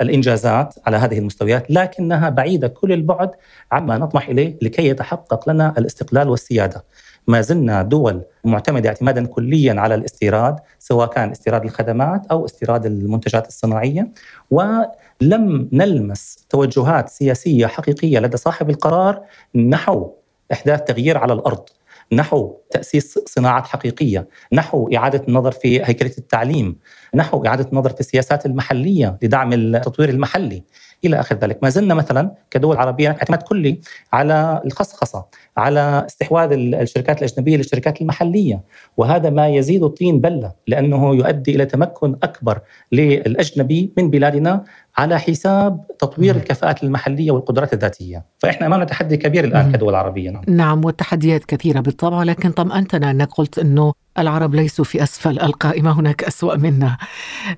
الإنجازات 0.00 0.74
على 0.86 0.96
هذه 0.96 1.18
المستويات 1.18 1.70
لكنها 1.70 2.28
بعيدة 2.28 2.68
كل 2.68 2.92
البعد 2.92 3.30
عما 3.72 3.98
نطمح 3.98 4.28
إليه 4.28 4.58
لكي 4.62 4.88
يتحقق 4.88 5.50
لنا 5.50 5.74
الاستقلال 5.78 6.28
والسيادة. 6.28 6.84
ما 7.26 7.40
زلنا 7.40 7.82
دول 7.82 8.22
معتمدة 8.44 8.88
اعتمادا 8.88 9.26
كليا 9.26 9.80
على 9.80 9.94
الاستيراد 9.94 10.56
سواء 10.78 11.08
كان 11.08 11.30
استيراد 11.30 11.64
الخدمات 11.64 12.26
أو 12.26 12.44
استيراد 12.44 12.86
المنتجات 12.86 13.48
الصناعية 13.48 14.08
ولم 14.50 15.68
نلمس 15.72 16.46
توجهات 16.50 17.08
سياسية 17.08 17.66
حقيقية 17.66 18.18
لدى 18.18 18.36
صاحب 18.36 18.70
القرار 18.70 19.20
نحو 19.54 20.10
إحداث 20.52 20.84
تغيير 20.84 21.18
على 21.18 21.32
الأرض 21.32 21.64
نحو 22.12 22.56
تأسيس 22.70 23.18
صناعات 23.26 23.66
حقيقية، 23.66 24.28
نحو 24.52 24.90
إعادة 24.96 25.22
النظر 25.28 25.52
في 25.52 25.84
هيكلة 25.84 26.12
التعليم، 26.18 26.78
نحو 27.14 27.46
إعادة 27.46 27.68
النظر 27.72 27.90
في 27.90 28.00
السياسات 28.00 28.46
المحلية 28.46 29.18
لدعم 29.22 29.52
التطوير 29.52 30.08
المحلي. 30.08 30.62
إلى 31.04 31.20
آخر 31.20 31.36
ذلك، 31.36 31.58
ما 31.62 31.68
زلنا 31.68 31.94
مثلا 31.94 32.32
كدول 32.50 32.76
عربية 32.76 33.08
اعتماد 33.08 33.42
كلي 33.42 33.80
على 34.12 34.62
الخصخصة، 34.66 35.26
على 35.56 36.06
استحواذ 36.06 36.52
الشركات 36.52 37.18
الأجنبية 37.18 37.56
للشركات 37.56 38.00
المحلية، 38.00 38.62
وهذا 38.96 39.30
ما 39.30 39.48
يزيد 39.48 39.82
الطين 39.82 40.20
بلة 40.20 40.52
لأنه 40.66 41.14
يؤدي 41.14 41.54
إلى 41.56 41.66
تمكن 41.66 42.16
أكبر 42.22 42.60
للأجنبي 42.92 43.92
من 43.96 44.10
بلادنا 44.10 44.64
على 44.98 45.18
حساب 45.18 45.84
تطوير 45.98 46.36
الكفاءات 46.36 46.82
المحلية 46.82 47.30
والقدرات 47.30 47.72
الذاتية، 47.72 48.24
فإحنا 48.38 48.66
امامنا 48.66 48.84
تحدي 48.84 49.16
كبير 49.16 49.44
الآن 49.44 49.72
كدول 49.72 49.94
عربية 49.94 50.30
نعم. 50.30 50.42
نعم 50.48 50.84
والتحديات 50.84 51.44
كثيرة 51.44 51.80
بالطبع 51.80 52.22
لكن 52.22 52.50
طمأنتنا 52.50 53.10
أنك 53.10 53.28
قلت 53.32 53.58
إنه 53.58 53.92
العرب 54.18 54.54
ليسوا 54.54 54.84
في 54.84 55.02
أسفل 55.02 55.40
القائمة 55.40 56.00
هناك 56.00 56.24
أسوأ 56.24 56.56
منا. 56.56 56.96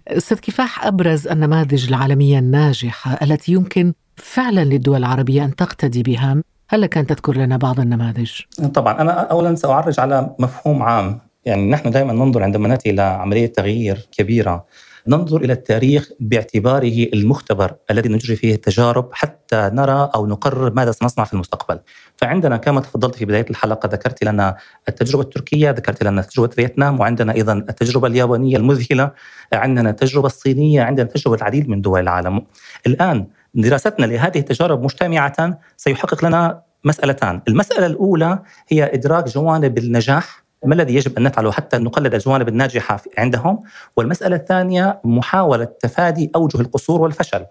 أستاذ 0.08 0.38
كفاح 0.38 0.86
أبرز 0.86 1.28
النماذج 1.28 1.88
العالمية 1.88 2.38
الناجحة 2.38 3.18
التي 3.22 3.52
يمكن 3.52 3.92
فعلا 4.16 4.64
للدول 4.64 4.98
العربية 4.98 5.44
أن 5.44 5.56
تقتدي 5.56 6.02
بها 6.02 6.42
هل 6.68 6.80
لك 6.80 6.98
ان 6.98 7.06
تذكر 7.06 7.36
لنا 7.36 7.56
بعض 7.56 7.80
النماذج؟ 7.80 8.32
طبعا 8.74 9.00
أنا 9.00 9.12
اولا 9.12 9.54
سأعرج 9.54 10.00
على 10.00 10.34
مفهوم 10.38 10.82
عام 10.82 11.20
يعني 11.44 11.70
نحن 11.70 11.90
دائما 11.90 12.12
ننظر 12.12 12.42
عندما 12.42 12.68
نأتي 12.68 12.90
إلى 12.90 13.02
عملية 13.02 13.46
تغيير 13.46 14.08
كبيرة 14.12 14.66
ننظر 15.06 15.40
إلى 15.40 15.52
التاريخ 15.52 16.10
باعتباره 16.20 17.06
المختبر 17.14 17.74
الذي 17.90 18.08
نجري 18.08 18.36
فيه 18.36 18.54
التجارب 18.54 19.08
حتى 19.12 19.70
نرى 19.72 20.10
أو 20.14 20.26
نقرر 20.26 20.72
ماذا 20.72 20.92
سنصنع 20.92 21.24
في 21.24 21.32
المستقبل. 21.32 21.80
فعندنا 22.16 22.56
كما 22.56 22.80
تفضلت 22.80 23.14
في 23.14 23.24
بداية 23.24 23.46
الحلقة 23.50 23.86
ذكرت 23.86 24.24
لنا 24.24 24.56
التجربة 24.88 25.22
التركية، 25.22 25.70
ذكرت 25.70 26.02
لنا 26.02 26.22
تجربة 26.22 26.48
فيتنام 26.48 27.00
وعندنا 27.00 27.34
أيضا 27.34 27.52
التجربة 27.52 28.06
اليابانية 28.06 28.56
المذهلة، 28.56 29.10
عندنا 29.52 29.90
التجربه 29.90 30.26
الصينية، 30.26 30.82
عندنا 30.82 31.06
تجربة 31.06 31.36
العديد 31.36 31.68
من 31.68 31.80
دول 31.80 32.00
العالم. 32.00 32.46
الآن 32.86 33.26
دراستنا 33.54 34.06
لهذه 34.06 34.38
التجارب 34.38 34.82
مجتمعة 34.82 35.60
سيحقق 35.76 36.24
لنا 36.24 36.62
مسألتان 36.84 37.40
المسألة 37.48 37.86
الأولى 37.86 38.38
هي 38.68 38.94
إدراك 38.94 39.28
جوانب 39.28 39.78
النجاح 39.78 40.44
ما 40.64 40.74
الذي 40.74 40.94
يجب 40.94 41.16
أن 41.16 41.22
نفعله 41.22 41.52
حتى 41.52 41.78
نقلد 41.78 42.14
الجوانب 42.14 42.48
الناجحة 42.48 43.00
عندهم؟ 43.18 43.62
والمسألة 43.96 44.36
الثانية 44.36 45.00
محاولة 45.04 45.64
تفادي 45.64 46.30
أوجه 46.36 46.60
القصور 46.60 47.00
والفشل. 47.00 47.46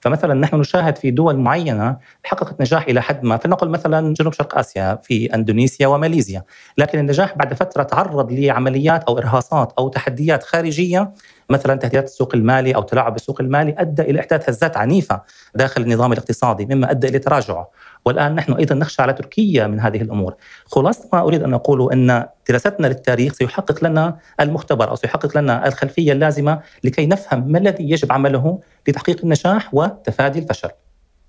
فمثلا 0.00 0.34
نحن 0.34 0.56
نشاهد 0.56 0.98
في 0.98 1.10
دول 1.10 1.36
معينة 1.36 1.96
حققت 2.24 2.60
نجاح 2.60 2.86
إلى 2.88 3.02
حد 3.02 3.24
ما 3.24 3.36
فلنقل 3.36 3.68
مثلا 3.68 4.14
جنوب 4.14 4.32
شرق 4.32 4.58
آسيا 4.58 4.98
في 5.02 5.34
إندونيسيا 5.34 5.86
وماليزيا 5.86 6.44
لكن 6.78 6.98
النجاح 6.98 7.36
بعد 7.36 7.54
فترة 7.54 7.82
تعرض 7.82 8.32
لعمليات 8.32 9.04
أو 9.04 9.18
إرهاصات 9.18 9.72
أو 9.78 9.88
تحديات 9.88 10.42
خارجية 10.42 11.12
مثلا 11.52 11.74
تهديدات 11.74 12.04
السوق 12.04 12.34
المالي 12.34 12.74
أو 12.74 12.82
تلاعب 12.82 13.12
بالسوق 13.12 13.40
المالي 13.40 13.74
أدى 13.78 14.02
إلى 14.02 14.20
إحداث 14.20 14.48
هزات 14.48 14.76
عنيفة 14.76 15.22
داخل 15.54 15.82
النظام 15.82 16.12
الاقتصادي 16.12 16.66
مما 16.66 16.90
أدى 16.90 17.08
إلى 17.08 17.18
تراجعه 17.18 17.70
والآن 18.04 18.34
نحن 18.34 18.52
أيضا 18.52 18.74
نخشى 18.74 19.02
على 19.02 19.12
تركيا 19.12 19.66
من 19.66 19.80
هذه 19.80 20.02
الأمور. 20.02 20.34
خلاصه 20.66 21.08
ما 21.12 21.20
أريد 21.20 21.42
أن 21.42 21.54
اقوله 21.54 21.92
أن 21.92 22.26
دراستنا 22.48 22.86
للتاريخ 22.86 23.32
سيحقق 23.32 23.84
لنا 23.84 24.16
المختبر 24.40 24.90
أو 24.90 24.94
سيحقق 24.94 25.38
لنا 25.38 25.66
الخلفية 25.68 26.12
اللازمة 26.12 26.60
لكي 26.84 27.06
نفهم 27.06 27.52
ما 27.52 27.58
الذي 27.58 27.90
يجب 27.90 28.12
عمله 28.12 28.60
لتحقيق 28.88 29.20
النجاح 29.22 29.74
وتفادي 29.74 30.38
الفشل. 30.38 30.70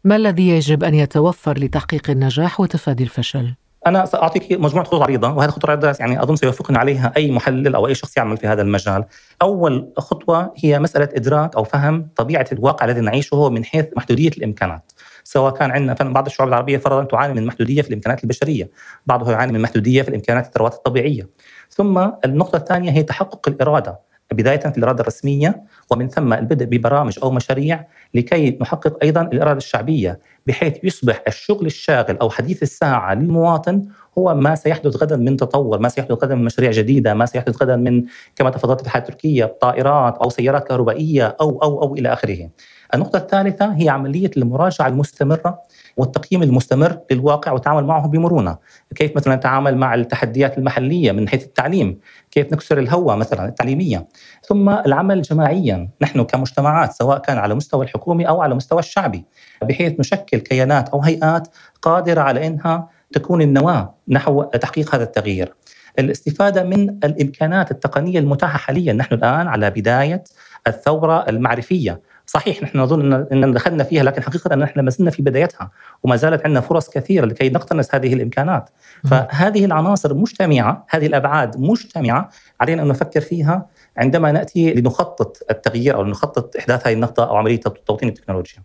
ما 0.04 0.16
الذي 0.16 0.50
يجب 0.50 0.84
أن 0.84 0.96
يتوفر 0.96 1.58
لتحقيق 1.58 2.10
النجاح 2.10 2.60
وتفادي 2.60 3.04
الفشل؟ 3.04 3.54
أنا 3.88 4.06
سأعطيك 4.06 4.52
مجموعة 4.52 4.86
خطوط 4.86 5.02
عريضة 5.02 5.34
وهذه 5.34 5.50
الخطوط 5.50 5.66
العريضة 5.66 5.98
يعني 6.00 6.24
أظن 6.24 6.36
سيوافقني 6.36 6.78
عليها 6.78 7.14
أي 7.18 7.32
محلل 7.32 7.76
أو 7.76 7.88
أي 7.88 7.96
شخص 7.96 8.18
يعمل 8.18 8.38
في 8.38 8.48
هذا 8.48 8.62
المجال. 8.62 9.06
أول 9.42 9.94
خطوة 9.98 10.54
هي 10.58 10.80
مسألة 10.80 11.10
إدراك 11.16 11.56
أو 11.56 11.64
فهم 11.64 12.08
طبيعة 12.16 12.46
الواقع 12.52 12.86
الذي 12.86 13.02
نعيشه 13.02 13.50
من 13.50 13.66
حيث 13.66 13.86
محدودية 13.96 14.30
الإمكانات. 14.30 14.92
سواء 15.24 15.54
كان 15.54 15.72
عندنا 15.72 16.10
بعض 16.12 16.26
الشعوب 16.26 16.50
العربية 16.50 16.78
فرضا 16.78 17.04
تعاني 17.04 17.34
من 17.34 17.46
محدودية 17.46 17.82
في 17.82 17.90
الإمكانات 17.90 18.24
البشرية، 18.24 18.70
بعضها 19.06 19.32
يعاني 19.32 19.52
من 19.52 19.62
محدودية 19.62 20.02
في 20.02 20.10
الإمكانات 20.10 20.46
الثروات 20.46 20.74
الطبيعية. 20.74 21.30
ثم 21.70 22.10
النقطة 22.26 22.58
الثانية 22.58 22.92
هي 22.92 23.04
تحقق 23.04 23.48
الإرادة 23.48 24.00
بداية 24.36 24.60
في 24.60 24.78
الإرادة 24.78 25.02
الرسمية 25.02 25.64
ومن 25.92 26.10
ثم 26.10 26.34
البدء 26.34 26.66
ببرامج 26.66 27.20
أو 27.24 27.32
مشاريع 27.32 27.86
لكي 28.14 28.58
نحقق 28.62 28.98
أيضا 29.04 29.22
الإرادة 29.22 29.58
الشعبية 29.58 30.20
بحيث 30.48 30.84
يصبح 30.84 31.24
الشغل 31.28 31.66
الشاغل 31.66 32.18
أو 32.18 32.30
حديث 32.30 32.64
الساعة 32.64 33.14
للمواطن 33.14 33.86
هو 34.18 34.36
ما 34.36 34.56
سيحدث 34.56 34.96
غدا 34.96 35.16
من 35.16 35.38
تطور، 35.38 35.80
ما 35.80 35.90
سيحدث 35.90 36.12
غدا 36.24 36.36
من 36.36 36.46
مشاريع 36.46 36.72
جديدة، 36.72 37.14
ما 37.14 37.26
سيحدث 37.26 37.62
غدا 37.62 37.76
من 37.76 38.04
كما 38.36 38.50
تفضلت 38.50 38.80
في 38.82 38.86
الحاله 38.86 39.06
التركيه 39.06 39.46
طائرات 39.62 40.18
أو 40.18 40.30
سيارات 40.30 40.68
كهربائية 40.68 41.38
أو 41.42 41.64
أو 41.64 41.82
أو 41.82 41.96
إلى 41.96 42.14
آخره. 42.14 42.50
النقطة 42.94 43.18
الثالثة 43.18 43.74
هي 43.74 43.90
عملية 43.90 44.32
المراجعة 44.38 44.88
المستمرة 44.88 45.60
والتقييم 45.98 46.44
المستمر 46.44 47.00
للواقع 47.12 47.52
والتعامل 47.52 47.86
معه 47.86 48.08
بمرونة، 48.08 48.58
كيف 48.96 49.16
مثلا 49.16 49.36
نتعامل 49.36 49.78
مع 49.78 49.96
التحديات 49.96 50.58
المحلية 50.58 51.12
من 51.12 51.30
حيث 51.30 51.44
التعليم، 51.44 52.00
كيف 52.32 52.54
نكسر 52.54 52.80
الهوة 52.80 53.16
مثلا 53.16 53.46
التعليمية، 53.46 54.08
ثم 54.48 54.70
العمل 54.70 55.22
جماعيا 55.22 55.90
نحن 56.02 56.24
كمجتمعات 56.24 56.94
سواء 56.94 57.18
كان 57.18 57.38
على 57.38 57.56
مستوى 57.56 57.86
الحكومي 57.86 58.28
أو 58.28 58.42
على 58.42 58.56
مستوى 58.56 58.80
الشعبي، 58.80 59.26
بحيث 59.62 60.00
نشكل 60.00 60.38
كيانات 60.38 60.90
أو 60.90 61.02
هيئات 61.02 61.48
قادرة 61.82 62.22
على 62.22 62.48
انها 62.48 62.90
تكون 63.14 63.42
النواة 63.42 63.94
نحو 64.08 64.44
تحقيق 64.44 64.96
هذا 64.96 65.04
التغيير. 65.04 65.54
الاستفادة 66.00 66.64
من 66.64 66.90
الإمكانات 66.90 67.72
التقنية 67.72 68.20
المتاحة 68.20 68.58
حاليا، 68.58 68.94
نحن 68.94 69.14
الآن 69.14 69.48
على 69.48 69.70
بداية 69.70 70.24
الثورة 70.68 71.30
المعرفية. 71.30 72.02
صحيح 72.26 72.64
نحن 72.64 72.80
نظن 72.80 73.14
ان 73.14 73.54
دخلنا 73.54 73.84
فيها 73.84 74.04
لكن 74.04 74.24
حقيقه 74.24 74.56
نحن 74.56 74.80
ما 74.80 74.90
زلنا 74.90 75.12
في 75.12 75.22
بدايتها 75.22 75.72
وما 76.04 76.16
زالت 76.16 76.46
عندنا 76.46 76.62
فرص 76.62 76.90
كثيرة 76.90 77.26
لكي 77.26 77.50
نقتنص 77.50 77.96
هذه 77.96 78.14
الإمكانات. 78.14 78.70
فهذه 79.10 79.66
العناصر 79.66 80.14
مجتمعة 80.14 80.86
هذه 80.90 81.06
الأبعاد 81.06 81.58
مجتمعة 81.58 82.30
علينا 82.62 82.84
أن 82.84 82.88
نفكر 82.88 83.22
فيها 83.22 83.66
عندما 83.98 84.32
نأتي 84.32 84.74
لنخطط 84.74 85.38
التغيير 85.52 85.96
أو 85.96 86.06
نخطط 86.06 86.56
إحداث 86.58 86.88
هذه 86.88 86.94
النهضه 86.94 87.24
أو 87.24 87.36
عملية 87.36 87.60
توطين 87.60 88.10
التكنولوجيا. 88.10 88.64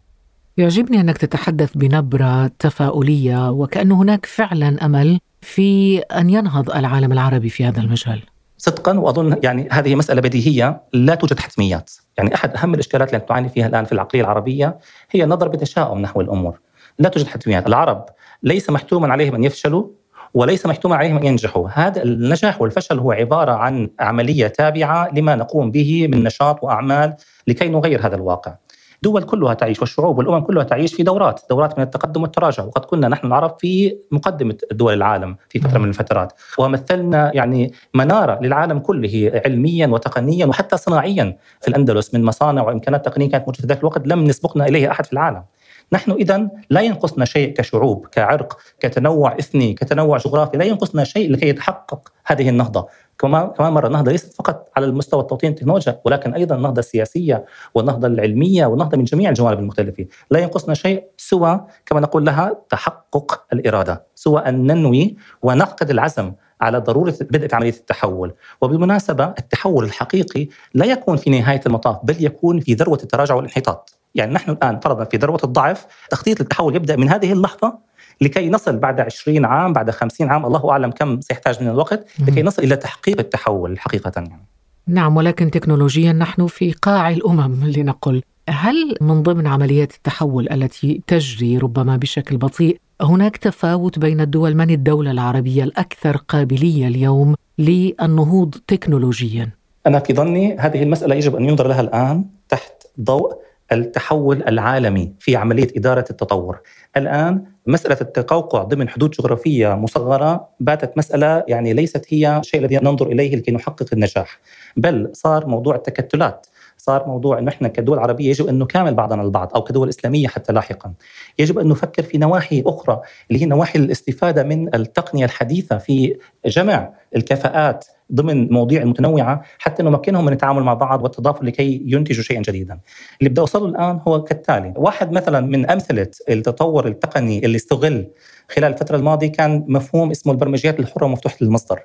يعجبني 0.57 1.01
أنك 1.01 1.19
تتحدث 1.19 1.77
بنبرة 1.77 2.51
تفاؤلية 2.59 3.51
وكأن 3.51 3.93
هناك 3.93 4.27
فعلا 4.27 4.85
أمل 4.85 5.21
في 5.41 5.99
أن 5.99 6.31
ينهض 6.31 6.71
العالم 6.71 7.13
العربي 7.13 7.49
في 7.49 7.65
هذا 7.65 7.81
المجال. 7.81 8.23
صدقا 8.59 8.99
وأظن 8.99 9.37
يعني 9.43 9.69
هذه 9.71 9.95
مسألة 9.95 10.21
بديهية 10.21 10.81
لا 10.93 11.15
توجد 11.15 11.39
حتميات، 11.39 11.91
يعني 12.19 12.35
أحد 12.35 12.57
أهم 12.57 12.75
الإشكالات 12.75 13.15
التي 13.15 13.27
تعاني 13.27 13.49
فيها 13.49 13.67
الآن 13.67 13.85
في 13.85 13.93
العقليه 13.93 14.23
العربية 14.23 14.79
هي 15.11 15.25
النظر 15.25 15.49
بتشاؤم 15.49 15.99
نحو 15.99 16.21
الأمور. 16.21 16.61
لا 16.99 17.09
توجد 17.09 17.27
حتميات، 17.27 17.67
العرب 17.67 18.07
ليس 18.43 18.71
محتوما 18.71 19.13
عليهم 19.13 19.35
أن 19.35 19.45
يفشلوا 19.45 19.87
وليس 20.35 20.67
محتوما 20.67 20.97
عليهم 20.97 21.17
أن 21.17 21.25
ينجحوا، 21.25 21.69
هذا 21.69 22.03
النجاح 22.03 22.63
والفشل 22.63 22.99
هو 22.99 23.13
عبارة 23.13 23.53
عن 23.53 23.91
عملية 24.01 24.47
تابعة 24.47 25.11
لما 25.15 25.35
نقوم 25.37 25.71
به 25.71 26.09
من 26.09 26.23
نشاط 26.25 26.65
وأعمال 26.65 27.15
لكي 27.47 27.69
نغير 27.69 28.07
هذا 28.07 28.17
الواقع. 28.17 28.55
دول 29.03 29.23
كلها 29.23 29.55
تعيش 29.55 29.81
والشعوب 29.81 30.19
والأمم 30.19 30.41
كلها 30.41 30.65
تعيش 30.65 30.95
في 30.95 31.03
دورات، 31.03 31.41
دورات 31.51 31.79
من 31.79 31.85
التقدم 31.85 32.23
والتراجع، 32.23 32.65
وقد 32.65 32.85
كنا 32.85 33.09
نحن 33.09 33.27
العرب 33.27 33.57
في 33.61 33.99
مقدمة 34.11 34.57
دول 34.73 34.95
العالم 34.95 35.37
في 35.49 35.59
فترة 35.59 35.79
من 35.79 35.89
الفترات، 35.89 36.33
ومثلنا 36.59 37.31
يعني 37.35 37.73
منارة 37.95 38.39
للعالم 38.43 38.79
كله 38.79 39.41
علميا 39.47 39.87
وتقنيا 39.87 40.47
وحتى 40.47 40.77
صناعيا 40.77 41.37
في 41.61 41.69
الأندلس 41.69 42.15
من 42.15 42.25
مصانع 42.25 42.63
وإمكانات 42.63 43.05
تقنية 43.05 43.31
كانت 43.31 43.45
موجوده 43.45 43.61
في 43.61 43.67
ذاك 43.67 43.79
الوقت 43.79 44.07
لم 44.07 44.27
يسبقنا 44.27 44.67
اليه 44.67 44.91
أحد 44.91 45.07
في 45.07 45.13
العالم. 45.13 45.43
نحن 45.93 46.11
إذا 46.11 46.49
لا 46.71 46.81
ينقصنا 46.81 47.25
شيء 47.25 47.53
كشعوب، 47.53 48.07
كعرق، 48.07 48.59
كتنوع 48.81 49.39
إثني، 49.39 49.75
كتنوع 49.75 50.19
جغرافي، 50.19 50.57
لا 50.57 50.65
ينقصنا 50.65 51.05
شيء 51.05 51.33
لكي 51.33 51.49
يتحقق 51.49 52.13
هذه 52.27 52.49
النهضة، 52.49 52.89
كمان 53.19 53.47
كمان 53.47 53.73
مرة 53.73 53.87
النهضة 53.87 54.13
ليست 54.13 54.35
فقط 54.35 54.69
على 54.77 54.87
المستوى 54.87 55.21
التوطين 55.21 55.51
التكنولوجيا 55.51 56.01
ولكن 56.05 56.35
أيضا 56.35 56.57
النهضة 56.57 56.79
السياسية 56.79 57.45
والنهضة 57.75 58.07
العلمية 58.09 58.67
والنهضة 58.67 58.97
من 58.97 59.05
جميع 59.05 59.29
الجوانب 59.29 59.59
المختلفة، 59.59 60.07
لا 60.31 60.41
ينقصنا 60.41 60.75
شيء 60.75 61.05
سوى 61.17 61.67
كما 61.87 62.01
نقول 62.01 62.27
لها 62.27 62.57
تحقق 62.71 63.45
الإرادة، 63.53 64.07
سوى 64.15 64.41
أن 64.41 64.67
ننوي 64.67 65.17
ونعقد 65.43 65.91
العزم 65.91 66.33
على 66.61 66.79
ضرورة 66.79 67.15
البدء 67.21 67.49
في 67.49 67.57
عملية 67.57 67.71
التحول، 67.71 68.33
وبالمناسبة 68.61 69.25
التحول 69.25 69.85
الحقيقي 69.85 70.49
لا 70.75 70.87
يكون 70.87 71.17
في 71.17 71.31
نهاية 71.31 71.61
المطاف 71.67 71.99
بل 72.05 72.25
يكون 72.25 72.61
في 72.61 72.75
ذروة 72.75 72.99
التراجع 73.03 73.35
والانحطاط، 73.35 73.99
يعني 74.15 74.33
نحن 74.33 74.51
الآن 74.51 74.81
فرضا 74.81 75.05
في 75.05 75.17
ذروة 75.17 75.41
الضعف، 75.45 75.87
تخطيط 76.11 76.41
التحول 76.41 76.77
يبدأ 76.77 76.97
من 76.97 77.09
هذه 77.09 77.33
اللحظة 77.33 77.89
لكي 78.21 78.51
نصل 78.51 78.77
بعد 78.77 79.01
20 79.01 79.45
عام 79.45 79.73
بعد 79.73 79.91
50 79.91 80.29
عام 80.31 80.47
الله 80.47 80.71
أعلم 80.71 80.91
كم 80.91 81.21
سيحتاج 81.21 81.63
من 81.63 81.69
الوقت 81.69 82.07
لكي 82.19 82.43
نصل 82.43 82.63
إلى 82.63 82.77
تحقيق 82.77 83.19
التحول 83.19 83.79
حقيقة 83.79 84.13
يعني. 84.17 84.47
نعم 84.87 85.17
ولكن 85.17 85.51
تكنولوجيا 85.51 86.13
نحن 86.13 86.47
في 86.47 86.73
قاع 86.73 87.11
الأمم 87.11 87.65
لنقل. 87.77 88.23
هل 88.49 88.95
من 89.01 89.23
ضمن 89.23 89.47
عمليات 89.47 89.95
التحول 89.95 90.49
التي 90.53 91.03
تجري 91.07 91.59
ربما 91.59 91.97
بشكل 91.97 92.37
بطيء 92.37 92.81
هناك 93.03 93.37
تفاوت 93.37 93.99
بين 93.99 94.21
الدول 94.21 94.55
من 94.55 94.71
الدولة 94.71 95.11
العربية 95.11 95.65
الأكثر 95.65 96.17
قابلية 96.17 96.89
اليوم 96.89 97.35
للنهوض 97.59 98.55
تكنولوجيا؟ 98.67 99.51
أنا 99.87 99.99
في 99.99 100.15
ظني 100.15 100.57
هذه 100.59 100.83
المسألة 100.83 101.15
يجب 101.15 101.37
أن 101.37 101.45
ينظر 101.45 101.69
لها 101.69 101.81
الآن 101.81 102.25
تحت 102.49 102.73
ضوء 103.01 103.39
التحول 103.73 104.43
العالمي 104.49 105.13
في 105.21 105.37
عملية 105.37 105.69
إدارة 105.77 106.05
التطور. 106.11 106.61
الآن 106.97 107.45
مسألة 107.67 107.97
التقوقع 108.01 108.63
ضمن 108.63 108.89
حدود 108.89 109.11
جغرافية 109.11 109.75
مصغرة 109.75 110.49
باتت 110.61 110.99
مسألة 110.99 111.45
يعني 111.49 111.73
ليست 111.73 112.07
هي 112.09 112.39
الشيء 112.39 112.61
الذي 112.61 112.77
ننظر 112.77 113.07
إليه 113.07 113.37
لكي 113.37 113.53
نحقق 113.53 113.87
النجاح، 113.93 114.41
بل 114.77 115.11
صار 115.13 115.47
موضوع 115.47 115.75
التكتلات 115.75 116.47
صار 116.79 117.09
موضوع 117.09 117.39
إنه 117.39 117.49
إحنا 117.49 117.69
كدول 117.69 117.99
عربية 117.99 118.29
يجب 118.29 118.47
أن 118.47 118.59
نكامل 118.59 118.95
بعضنا 118.95 119.23
البعض 119.23 119.55
أو 119.55 119.65
كدول 119.65 119.89
إسلامية 119.89 120.29
حتى 120.29 120.53
لاحقا. 120.53 120.93
يجب 121.39 121.59
أن 121.59 121.69
نفكر 121.69 122.03
في 122.03 122.19
نواحي 122.19 122.63
أخرى 122.67 123.01
اللي 123.31 123.43
هي 123.43 123.47
نواحي 123.47 123.79
الاستفادة 123.79 124.43
من 124.43 124.75
التقنية 124.75 125.25
الحديثة 125.25 125.79
في 125.79 126.17
جمع 126.47 126.93
الكفاءات 127.17 127.85
ضمن 128.15 128.53
مواضيع 128.53 128.85
متنوعة 128.85 129.43
حتى 129.59 129.83
نمكنهم 129.83 130.25
من 130.25 130.33
التعامل 130.33 130.63
مع 130.63 130.75
بعض 130.75 131.03
والتضافر 131.03 131.45
لكي 131.45 131.83
ينتجوا 131.87 132.23
شيئا 132.23 132.43
جديدا. 132.43 132.81
اللي 133.21 133.31
بدي 133.31 133.41
أوصله 133.41 133.67
الآن 133.67 134.01
هو 134.09 134.25
كالتالي، 134.25 134.75
واحد 134.77 135.13
مثلا 135.13 135.41
من 135.41 135.71
أمثلة 135.71 136.11
التطور 136.29 136.87
التقني 136.87 137.45
اللي 137.45 137.57
استغل 137.57 138.07
خلال 138.49 138.73
الفترة 138.73 138.97
الماضية 138.97 139.33
كان 139.33 139.65
مفهوم 139.69 140.11
اسمه 140.11 140.33
البرمجيات 140.33 140.81
الحرة 140.81 141.05
ومفتوحة 141.05 141.37
المصدر. 141.43 141.81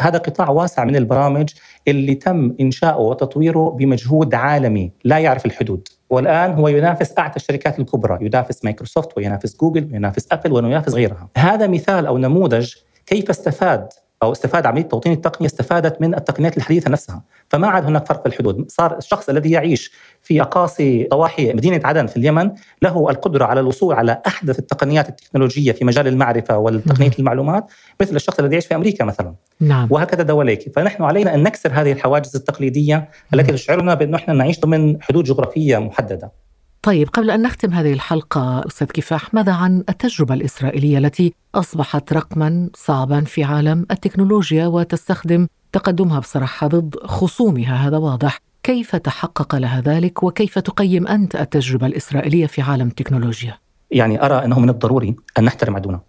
هذا 0.00 0.18
قطاع 0.18 0.50
واسع 0.50 0.84
من 0.84 0.96
البرامج 0.96 1.48
اللي 1.88 2.14
تم 2.14 2.54
إنشاؤه 2.60 3.00
وتطويره 3.00 3.70
بمجهود 3.70 4.34
عالمي 4.34 4.92
لا 5.04 5.18
يعرف 5.18 5.46
الحدود 5.46 5.88
والآن 6.10 6.52
هو 6.52 6.68
ينافس 6.68 7.18
أعتى 7.18 7.36
الشركات 7.36 7.78
الكبرى 7.78 8.18
ينافس 8.26 8.64
مايكروسوفت 8.64 9.16
وينافس 9.16 9.56
جوجل 9.56 9.88
وينافس 9.92 10.28
أبل 10.32 10.52
وينافس 10.52 10.94
غيرها 10.94 11.28
هذا 11.36 11.66
مثال 11.66 12.06
أو 12.06 12.18
نموذج 12.18 12.74
كيف 13.06 13.30
استفاد 13.30 13.88
أو 14.24 14.32
استفاد 14.32 14.66
عمليه 14.66 14.82
توطين 14.82 15.12
التقنية 15.12 15.46
استفادت 15.46 16.00
من 16.00 16.14
التقنيات 16.14 16.56
الحديثة 16.56 16.90
نفسها، 16.90 17.22
فما 17.48 17.66
عاد 17.66 17.84
هناك 17.84 18.06
فرق 18.06 18.20
في 18.20 18.26
الحدود، 18.26 18.64
صار 18.70 18.98
الشخص 18.98 19.28
الذي 19.28 19.50
يعيش 19.50 19.92
في 20.22 20.42
أقاصي 20.42 21.08
ضواحي 21.10 21.52
مدينة 21.52 21.80
عدن 21.84 22.06
في 22.06 22.16
اليمن 22.16 22.50
له 22.82 23.10
القدرة 23.10 23.44
على 23.44 23.60
الوصول 23.60 23.94
على 23.94 24.22
أحدث 24.26 24.58
التقنيات 24.58 25.08
التكنولوجية 25.08 25.72
في 25.72 25.84
مجال 25.84 26.06
المعرفة 26.06 26.58
والتقنية 26.58 27.10
المعلومات 27.18 27.66
مثل 28.00 28.16
الشخص 28.16 28.38
الذي 28.38 28.52
يعيش 28.52 28.66
في 28.66 28.74
أمريكا 28.74 29.04
مثلا. 29.04 29.34
نعم. 29.60 29.88
وهكذا 29.90 30.22
دوليك، 30.22 30.72
فنحن 30.76 31.02
علينا 31.02 31.34
أن 31.34 31.42
نكسر 31.42 31.70
هذه 31.72 31.92
الحواجز 31.92 32.36
التقليدية 32.36 33.08
التي 33.34 33.52
تشعرنا 33.52 33.94
بانه 33.94 34.16
إحنا 34.16 34.34
نعيش 34.34 34.60
ضمن 34.60 35.02
حدود 35.02 35.24
جغرافية 35.24 35.78
محددة. 35.78 36.43
طيب 36.84 37.08
قبل 37.08 37.30
أن 37.30 37.42
نختم 37.42 37.72
هذه 37.72 37.92
الحلقة 37.92 38.66
أستاذ 38.66 38.86
كفاح 38.86 39.34
ماذا 39.34 39.52
عن 39.52 39.84
التجربة 39.88 40.34
الإسرائيلية 40.34 40.98
التي 40.98 41.34
أصبحت 41.54 42.12
رقما 42.12 42.70
صعبا 42.74 43.20
في 43.20 43.44
عالم 43.44 43.86
التكنولوجيا 43.90 44.66
وتستخدم 44.66 45.46
تقدمها 45.72 46.20
بصراحة 46.20 46.66
ضد 46.66 46.96
خصومها؟ 47.04 47.74
هذا 47.74 47.96
واضح. 47.98 48.38
كيف 48.62 48.96
تحقق 48.96 49.54
لها 49.54 49.80
ذلك 49.80 50.22
وكيف 50.22 50.58
تقيم 50.58 51.06
أنت 51.06 51.36
التجربة 51.36 51.86
الإسرائيلية 51.86 52.46
في 52.46 52.62
عالم 52.62 52.88
التكنولوجيا؟ 52.88 53.58
يعني 53.90 54.24
أرى 54.24 54.44
أنه 54.44 54.60
من 54.60 54.70
الضروري 54.70 55.16
أن 55.38 55.44
نحترم 55.44 55.76
عدونا 55.76 56.00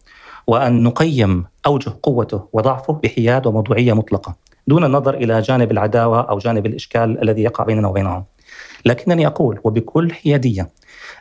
وأن 0.47 0.83
نقيم 0.83 1.45
أوجه 1.65 1.93
قوته 2.03 2.47
وضعفه 2.53 2.93
بحياد 2.93 3.47
وموضوعية 3.47 3.93
مطلقة 3.93 4.35
دون 4.67 4.83
النظر 4.83 5.13
إلى 5.13 5.41
جانب 5.41 5.71
العداوة 5.71 6.21
أو 6.21 6.37
جانب 6.37 6.65
الإشكال 6.65 7.21
الذي 7.23 7.41
يقع 7.43 7.63
بيننا 7.63 7.87
وبينهم. 7.87 8.23
لكنني 8.85 9.27
أقول 9.27 9.59
وبكل 9.63 10.13
حياديه 10.13 10.69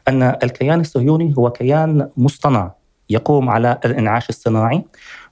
أن 0.09 0.23
الكيان 0.23 0.81
الصهيوني 0.81 1.35
هو 1.39 1.51
كيان 1.51 2.09
مصطنع 2.17 2.73
يقوم 3.11 3.51
على 3.51 3.79
الانعاش 3.85 4.29
الصناعي 4.29 4.85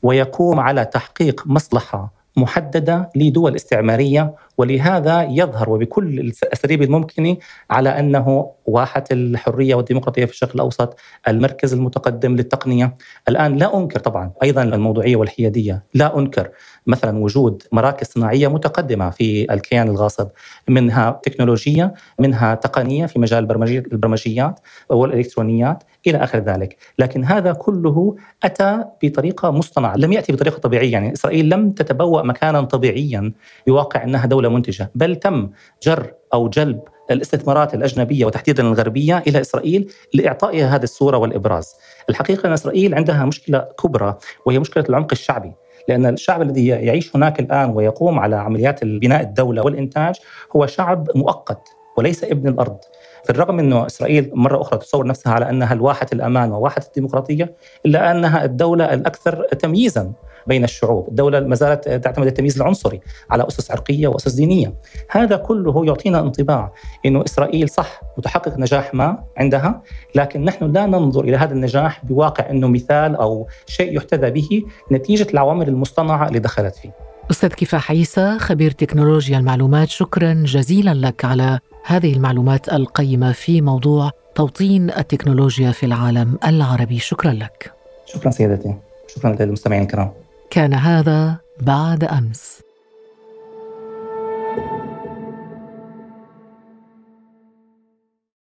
ويقوم 0.03 0.61
على 0.61 0.85
تحقيق 0.85 1.47
مصلحة 1.47 2.22
محددة 2.37 3.11
لدول 3.17 3.55
استعمارية 3.55 4.35
ولهذا 4.59 5.23
يظهر 5.23 5.71
وبكل 5.71 6.21
الأساليب 6.21 6.83
الممكنة 6.83 7.37
على 7.71 7.89
أنه 7.89 8.51
واحة 8.67 9.05
الحرية 9.12 9.75
والديمقراطية 9.75 10.25
في 10.25 10.33
الشرق 10.33 10.51
الأوسط، 10.55 10.99
المركز 11.29 11.73
المتقدم 11.73 12.37
للتقنية، 12.37 12.97
الآن 13.29 13.57
لا 13.57 13.79
أنكر 13.79 13.99
طبعا 14.01 14.31
أيضا 14.43 14.62
الموضوعية 14.62 15.17
والحيادية، 15.17 15.85
لا 15.95 16.19
أنكر 16.19 16.51
مثلا 16.87 17.19
وجود 17.19 17.62
مراكز 17.73 18.07
صناعية 18.07 18.49
متقدمة 18.49 19.11
في 19.11 19.53
الكيان 19.55 19.88
الغاصب، 19.88 20.29
منها 20.68 21.21
تكنولوجية، 21.23 21.95
منها 22.18 22.55
تقنية 22.55 23.07
في 23.07 23.18
مجال 23.18 23.45
البرمجيات 23.92 24.61
والإلكترونيات. 24.88 25.85
إلى 26.07 26.19
آخر 26.19 26.38
ذلك، 26.38 26.77
لكن 26.99 27.25
هذا 27.25 27.53
كله 27.53 28.17
أتى 28.43 28.85
بطريقة 29.03 29.51
مصطنعة، 29.51 29.97
لم 29.97 30.12
يأتي 30.12 30.33
بطريقة 30.33 30.59
طبيعية، 30.59 30.93
يعني 30.93 31.12
إسرائيل 31.12 31.49
لم 31.49 31.71
تتبوأ 31.71 32.23
مكانا 32.23 32.61
طبيعيا 32.61 33.33
بواقع 33.67 34.05
أنها 34.05 34.27
دولة 34.27 34.49
منتجة، 34.49 34.91
بل 34.95 35.17
تم 35.17 35.51
جر 35.83 36.12
أو 36.35 36.49
جلب 36.49 36.81
الاستثمارات 37.11 37.75
الأجنبية 37.75 38.25
وتحديدا 38.25 38.62
الغربية 38.62 39.19
إلى 39.27 39.41
إسرائيل 39.41 39.93
لاعطائها 40.15 40.77
هذه 40.77 40.83
الصورة 40.83 41.17
والإبراز. 41.17 41.75
الحقيقة 42.11 42.47
أن 42.47 42.53
إسرائيل 42.53 42.95
عندها 42.95 43.25
مشكلة 43.25 43.59
كبرى 43.83 44.19
وهي 44.47 44.59
مشكلة 44.59 44.85
العمق 44.88 45.09
الشعبي. 45.12 45.53
لأن 45.88 46.07
الشعب 46.07 46.43
الذي 46.43 46.67
يعيش 46.67 47.17
هناك 47.17 47.41
الآن 47.41 47.71
ويقوم 47.71 48.19
على 48.19 48.37
عمليات 48.37 48.85
بناء 48.85 49.23
الدولة 49.23 49.62
والإنتاج 49.62 50.15
هو 50.57 50.67
شعب 50.67 51.09
مؤقت 51.15 51.69
وليس 51.96 52.24
ابن 52.24 52.48
الأرض. 52.48 52.76
في 53.24 53.31
الرغم 53.31 53.59
أنه 53.59 53.87
إسرائيل 53.87 54.31
مرة 54.35 54.61
أخرى 54.61 54.78
تصور 54.78 55.07
نفسها 55.07 55.33
على 55.33 55.50
أنها 55.50 55.72
الواحة 55.72 56.07
الأمان 56.12 56.52
وواحة 56.52 56.83
الديمقراطية 56.87 57.55
إلا 57.87 58.11
أنها 58.11 58.44
الدولة 58.44 58.94
الأكثر 58.94 59.42
تمييزا 59.42 60.12
بين 60.46 60.64
الشعوب. 60.64 61.09
الدولة 61.09 61.40
ما 61.40 61.55
زالت 61.55 61.88
تعتمد 61.88 62.26
التمييز 62.26 62.57
العنصري 62.57 63.00
على 63.31 63.46
أسس 63.48 63.70
عرقية 63.70 64.09
وأسس 64.09 64.33
دينية. 64.33 64.74
هذا 65.11 65.37
كله 65.37 65.87
يعطينا 65.87 66.20
انطباع 66.20 66.72
أنه 67.07 67.24
إسرائيل 67.24 67.68
صح 67.68 68.00
متحقق 68.18 68.59
نجاح 68.59 68.94
ما 68.94 69.24
عندها 69.37 69.83
لكن 70.14 70.44
نحن 70.44 70.72
لا 70.72 70.87
ننظر 70.87 71.24
إلى 71.24 71.37
هذا 71.37 71.52
النجاح 71.52 72.05
بواقع 72.05 72.50
أنه 72.50 72.68
مثال 72.68 73.16
أو 73.16 73.46
شيء 73.66 73.96
يحتذى 73.96 74.31
به 74.31 74.62
نتيجة 74.92 75.26
العوامل 75.31 75.68
المصطنعة 75.68 76.28
اللي 76.28 76.38
دخلت 76.38 76.76
فيه. 76.76 76.90
أستاذ 77.31 77.48
كفاح 77.48 77.90
عيسى 77.90 78.38
خبير 78.38 78.70
تكنولوجيا 78.70 79.38
المعلومات 79.38 79.88
شكرا 79.88 80.42
جزيلا 80.46 80.94
لك 80.94 81.24
على 81.24 81.59
هذه 81.85 82.12
المعلومات 82.12 82.73
القيمة 82.73 83.33
في 83.33 83.61
موضوع 83.61 84.11
توطين 84.35 84.90
التكنولوجيا 84.90 85.73
في 85.73 85.87
العالم 85.87 86.38
العربي. 86.47 86.99
شكرا 86.99 87.33
لك. 87.33 87.73
شكرا 88.07 88.31
سيدتي 88.31 88.75
شكرا 89.09 89.37
للمستمعين 89.40 89.83
الكرام. 89.83 90.11
كان 90.51 90.75
هذا 90.75 91.37
بعد 91.61 92.05
أمس. 92.05 92.62